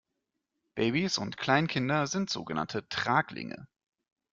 [0.73, 3.67] Babys und Kleinkinder sind sogenannte Traglinge.